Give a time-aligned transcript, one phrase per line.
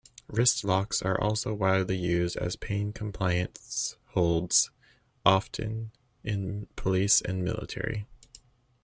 [0.27, 4.71] Wristlocks are also widely used as pain compliance holds,
[5.23, 5.91] often
[6.23, 8.07] in police and military.